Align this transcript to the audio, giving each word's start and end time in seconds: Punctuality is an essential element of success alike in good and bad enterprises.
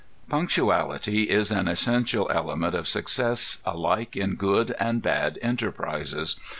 Punctuality 0.29 1.29
is 1.29 1.51
an 1.51 1.67
essential 1.67 2.27
element 2.33 2.73
of 2.73 2.87
success 2.87 3.61
alike 3.65 4.15
in 4.17 4.33
good 4.33 4.71
and 4.79 4.99
bad 4.99 5.37
enterprises. 5.43 6.37